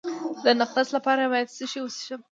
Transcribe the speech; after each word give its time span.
د 0.43 0.45
نقرس 0.59 0.89
لپاره 0.97 1.23
باید 1.31 1.53
څه 1.55 1.63
شی 1.71 1.79
وڅښم؟ 1.83 2.21